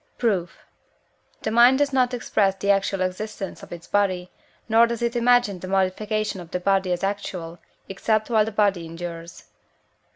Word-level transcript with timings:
Proof. 0.17 0.57
The 1.43 1.51
mind 1.51 1.77
does 1.77 1.93
not 1.93 2.11
express 2.11 2.55
the 2.55 2.71
actual 2.71 3.01
existence 3.01 3.61
of 3.61 3.71
its 3.71 3.85
body, 3.85 4.31
nor 4.67 4.87
does 4.87 5.03
it 5.03 5.15
imagine 5.15 5.59
the 5.59 5.67
modifications 5.67 6.41
of 6.41 6.49
the 6.49 6.59
body 6.59 6.91
as 6.91 7.03
actual, 7.03 7.59
except 7.87 8.31
while 8.31 8.45
the 8.45 8.51
body 8.51 8.87
endures 8.87 9.41
(II. 9.41 9.45